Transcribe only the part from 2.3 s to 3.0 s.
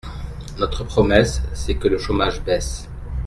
baisse.